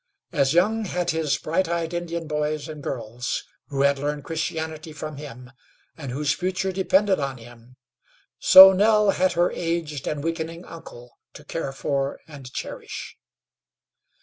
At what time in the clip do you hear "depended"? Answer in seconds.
6.71-7.19